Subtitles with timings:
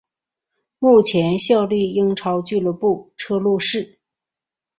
[0.79, 3.99] 目前效力英超俱乐部车路士。